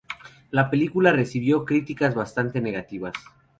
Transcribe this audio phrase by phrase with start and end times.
[0.49, 3.13] La película recibió críticas bastante negativas.